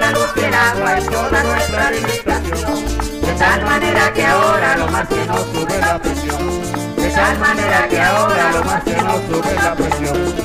La 0.00 0.10
luz, 0.10 0.32
el 0.36 0.54
agua 0.54 0.98
y 0.98 1.04
toda 1.04 1.42
nuestra 1.44 1.88
alimentación. 1.88 3.20
De 3.22 3.32
tal 3.38 3.62
manera 3.64 4.12
que 4.12 4.26
ahora 4.26 4.76
lo 4.76 4.88
más 4.88 5.08
que 5.08 5.24
no 5.26 5.36
sube 5.38 5.78
la 5.78 5.98
presión. 5.98 6.96
De 6.96 7.10
tal 7.10 7.38
manera 7.38 7.88
que 7.88 8.00
ahora 8.00 8.52
lo 8.52 8.64
más 8.64 8.82
que 8.82 8.96
no 8.96 9.14
sube 9.14 9.54
la 9.54 9.74
presión. 9.74 10.43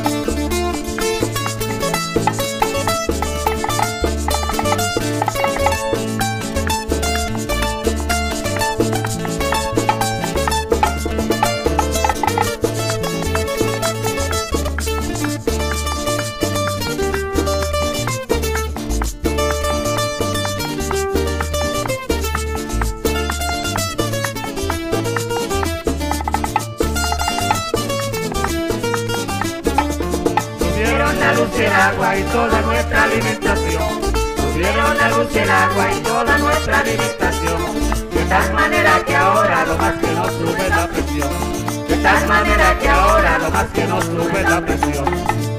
Más 43.52 43.66
que 43.74 43.86
no 43.86 44.02
sube 44.02 44.44
la 44.44 44.62
presión. 44.62 45.06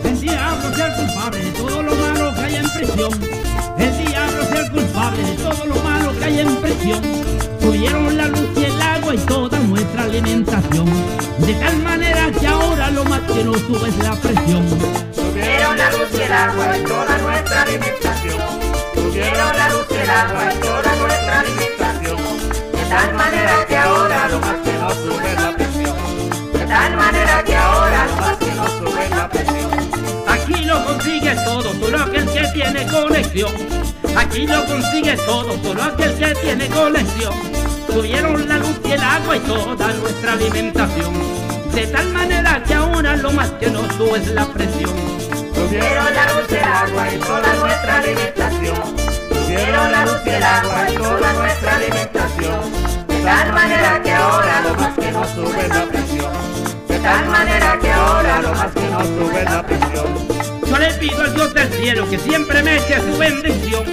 El 0.04 0.20
diablo 0.20 0.68
es 0.70 0.78
el 0.80 0.94
culpable 0.94 1.44
de 1.44 1.50
todo 1.52 1.82
lo 1.82 1.94
malo 1.94 2.34
que 2.34 2.40
hay 2.40 2.56
en 2.56 2.70
prisión. 2.70 3.12
El 3.78 4.06
diablo 4.06 4.42
es 4.42 4.50
el 4.50 4.70
culpable 4.70 5.22
de 5.22 5.32
todo 5.36 5.64
lo 5.66 5.74
malo 5.82 6.18
que 6.18 6.24
hay 6.24 6.40
en 6.40 6.56
prisión. 6.56 7.02
Tuvieron 7.60 8.16
la 8.16 8.28
luz 8.28 8.48
y 8.56 8.64
el 8.64 8.82
agua 8.82 9.14
y 9.14 9.18
toda 9.18 9.58
nuestra 9.60 10.02
alimentación. 10.04 10.86
De 11.38 11.54
tal 11.54 11.76
manera 11.78 12.30
que 12.38 12.46
ahora 12.46 12.90
lo 12.90 13.04
más 13.04 13.20
que 13.20 13.44
no 13.44 13.54
sube 13.54 13.88
es 13.88 13.98
la 13.98 14.14
presión. 14.16 14.66
Tuvieron 15.14 15.78
la 15.78 15.90
luz 15.90 16.08
y 16.12 16.22
el 16.22 16.32
agua 16.32 16.76
y 16.76 16.82
toda 16.84 17.18
nuestra 17.18 17.62
alimentación. 17.62 18.40
Tuvieron 18.94 19.56
la 19.56 19.68
luz 19.70 19.86
y 19.90 19.94
el 19.94 20.10
agua 20.10 20.52
y 20.52 20.58
toda 20.60 20.96
nuestra 20.96 21.40
alimentación. 21.40 22.16
De 22.72 22.84
tal 22.88 23.14
manera 23.14 23.66
que 23.68 23.76
ahora 23.76 24.28
lo 24.28 24.40
más 24.40 24.56
que 24.64 24.72
no 24.72 24.90
sube 24.90 25.34
la 25.34 25.52
presión. 25.52 25.69
De 26.70 26.76
tal 26.76 26.96
manera 26.96 27.42
que 27.42 27.56
ahora 27.56 28.06
lo 28.06 28.16
más 28.16 28.36
que 28.36 28.52
no 28.52 28.68
sube 28.68 29.10
la 29.10 29.28
presión. 29.28 29.70
Aquí 30.28 30.64
lo 30.64 30.84
consigue 30.84 31.34
todo, 31.44 31.72
solo 31.80 31.98
aquel 31.98 32.30
que 32.30 32.44
tiene 32.54 32.86
conexión. 32.86 33.52
Aquí 34.16 34.46
lo 34.46 34.64
consigue 34.66 35.16
todo, 35.26 35.60
solo 35.64 35.82
aquel 35.82 36.14
que 36.14 36.32
tiene 36.36 36.68
conexión. 36.68 37.34
Tuvieron 37.88 38.48
la 38.48 38.58
luz 38.58 38.80
y 38.84 38.92
el 38.92 39.02
agua 39.02 39.36
y 39.36 39.40
toda 39.40 39.88
nuestra 39.94 40.32
alimentación. 40.34 41.12
De 41.74 41.88
tal 41.88 42.08
manera 42.10 42.62
que 42.62 42.74
ahora 42.74 43.16
lo 43.16 43.32
más 43.32 43.50
que 43.58 43.68
nos 43.68 43.92
sube 43.96 44.18
es 44.18 44.28
la 44.28 44.46
presión. 44.46 44.94
Tuvieron 45.52 46.14
la 46.14 46.34
luz 46.34 46.46
y 46.50 46.54
el 46.54 46.62
agua 46.62 47.12
y 47.12 47.18
toda 47.18 47.54
nuestra 47.54 47.96
alimentación. 47.96 48.96
Tuvieron 49.28 49.90
la 49.90 50.04
luz 50.04 50.20
y 50.24 50.30
el 50.30 50.42
agua 50.44 50.86
y 50.88 50.94
toda 50.94 51.32
nuestra 51.32 51.74
alimentación. 51.74 53.08
De 53.08 53.20
tal 53.24 53.52
manera 53.54 54.00
que 54.00 54.12
ahora 54.12 54.60
lo 54.60 54.74
más 54.76 54.94
que 54.96 55.10
nos 55.10 55.28
sube 55.30 55.68
la 55.68 55.84
presión. 55.86 56.39
De 57.00 57.06
tal 57.06 57.28
manera 57.30 57.78
que 57.80 57.90
ahora 57.90 58.42
lo 58.42 58.52
más 58.52 58.72
que 58.72 58.90
nos 58.90 59.06
sube 59.06 59.42
la 59.44 59.62
presión. 59.62 60.28
Yo 60.68 60.78
le 60.78 60.92
pido 60.98 61.22
al 61.22 61.34
Dios 61.34 61.54
del 61.54 61.72
cielo 61.72 62.10
que 62.10 62.18
siempre 62.18 62.62
me 62.62 62.76
eche 62.76 63.00
su 63.00 63.16
bendición. 63.16 63.84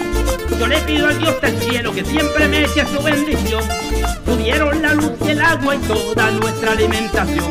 Yo 0.59 0.67
le 0.67 0.77
pido 0.79 1.07
al 1.07 1.17
Dios 1.17 1.39
del 1.39 1.57
cielo 1.57 1.93
que 1.93 2.03
siempre 2.03 2.49
me 2.49 2.65
eche 2.65 2.85
su 2.85 3.01
bendición. 3.01 3.63
Tuvieron 4.25 4.81
la 4.81 4.93
luz 4.93 5.13
y 5.25 5.29
el 5.29 5.41
agua 5.41 5.75
y 5.75 5.79
toda 5.87 6.31
nuestra 6.31 6.73
alimentación. 6.73 7.45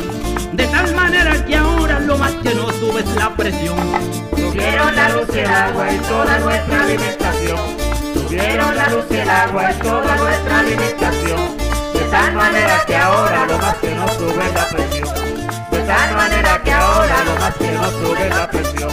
De 0.53 0.67
tal 0.67 0.93
manera 0.93 1.43
que 1.43 1.55
ahora 1.55 2.01
lo 2.01 2.19
más 2.19 2.33
que 2.33 2.53
nos 2.53 2.75
sube 2.75 2.99
es 2.99 3.15
la 3.15 3.35
presión. 3.35 3.77
Tuvieron 4.35 4.95
la 4.95 5.09
luz 5.09 5.27
y 5.33 5.39
el 5.39 5.49
agua 5.49 5.91
y 5.91 5.97
toda 5.97 6.37
nuestra 6.37 6.83
alimentación. 6.83 7.59
Tuvieron 8.13 8.75
la 8.75 8.89
luz 8.89 9.05
y 9.09 9.15
el 9.15 9.29
agua 9.29 9.71
y 9.71 9.79
toda 9.79 10.15
nuestra 10.17 10.59
alimentación. 10.59 11.57
De 11.95 12.01
tal 12.11 12.33
manera 12.35 12.83
que 12.85 12.95
ahora 12.95 13.47
lo 13.47 13.57
más 13.57 13.75
que 13.77 13.95
nos 13.95 14.13
sube 14.13 14.45
es 14.45 14.53
la 14.53 14.69
presión. 14.69 15.16
Tal 15.87 16.15
manera 16.17 16.61
que 16.61 16.71
ahora 16.73 17.23
lo 17.23 17.35
más 17.39 17.55
que 17.55 17.71
nos 17.71 17.91
sube 17.93 18.29
la 18.29 18.49
presión. 18.49 18.91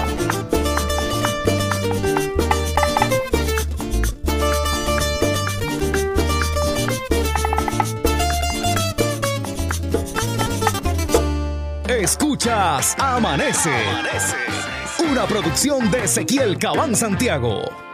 Escuchas 11.88 12.95
Amanece. 13.01 13.70
Una 15.11 15.26
producción 15.26 15.90
de 15.90 16.05
Ezequiel 16.05 16.57
Cabán 16.59 16.95
Santiago. 16.95 17.93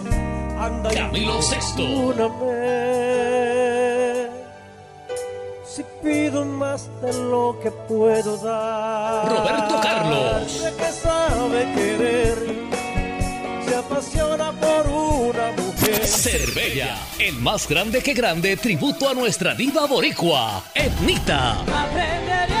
Anda 0.61 0.91
Camilo 0.91 1.39
perdóname. 1.49 2.29
Si 5.65 5.83
pido 6.03 6.45
más 6.45 6.87
de 7.01 7.13
lo 7.13 7.57
que 7.59 7.71
puedo 7.71 8.37
dar. 8.37 9.27
Roberto 9.27 9.79
Carlos. 9.81 10.63
Que 10.77 10.91
sabe 10.91 11.73
querer, 11.73 12.37
se 13.65 13.75
apasiona 13.75 14.51
por 14.51 14.85
una 14.85 15.51
mujer. 15.57 16.05
Cervella, 16.05 16.95
el 17.17 17.37
más 17.37 17.67
grande 17.67 18.03
que 18.03 18.13
grande 18.13 18.55
tributo 18.55 19.09
a 19.09 19.15
nuestra 19.15 19.55
diva 19.55 19.87
boricua, 19.87 20.61
Etnita. 20.75 21.61
Aprenderé 21.61 22.60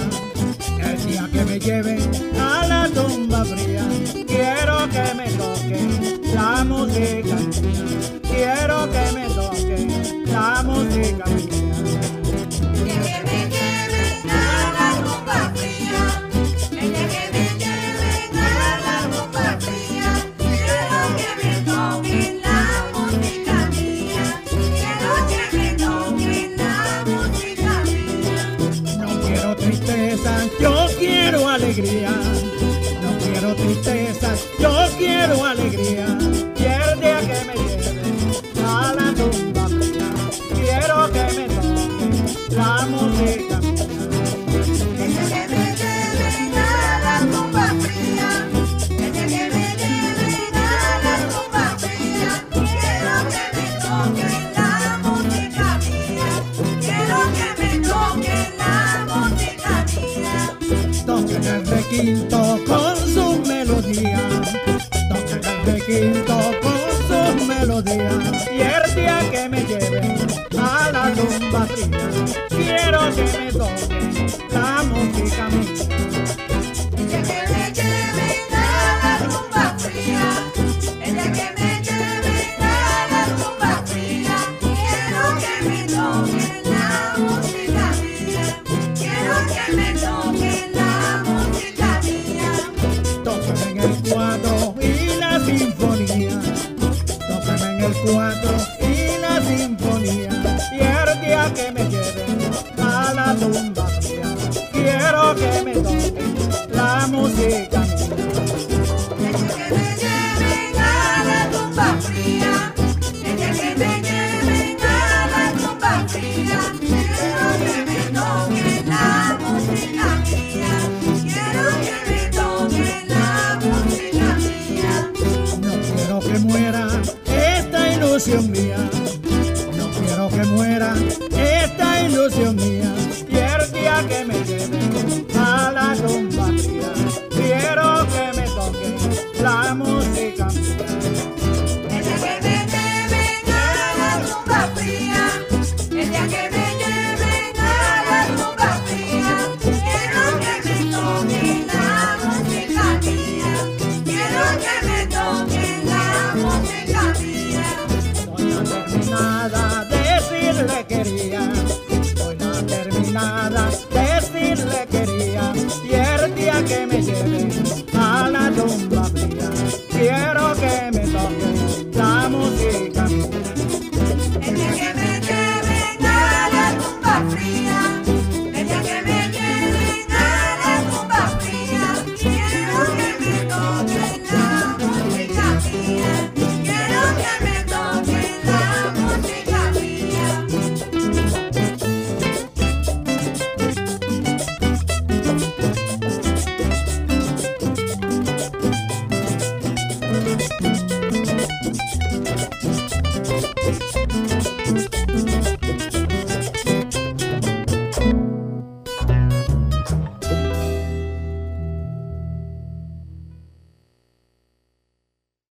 el 0.81 1.07
día 1.07 1.29
que 1.33 1.45
me 1.45 1.61
lleven 1.61 2.01
a 2.37 2.67
la 2.67 2.89
tumba 2.89 3.45
fría, 3.45 3.87
quiero 4.27 4.89
que 4.89 5.15
me 5.15 5.29
toque 5.39 6.33
la 6.35 6.65
música, 6.65 7.37
quiero 8.23 8.91
que 8.91 9.13
me 9.15 9.27
toque 9.35 10.25
la 10.27 10.63
música. 10.65 11.25